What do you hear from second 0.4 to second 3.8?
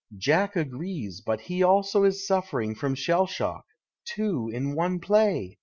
agrees, but he also is suffering from shell shock